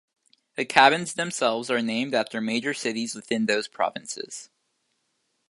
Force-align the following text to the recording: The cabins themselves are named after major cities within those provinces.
The 0.55 0.65
cabins 0.65 1.13
themselves 1.13 1.69
are 1.69 1.79
named 1.79 2.15
after 2.15 2.41
major 2.41 2.73
cities 2.73 3.13
within 3.13 3.45
those 3.45 3.67
provinces. 3.67 4.49